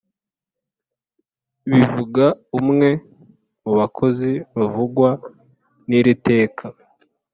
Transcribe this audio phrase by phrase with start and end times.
[1.71, 2.25] bivuga
[2.59, 2.89] umwe
[3.63, 5.09] mu bakozi bavugwa
[5.87, 6.65] nir’iteka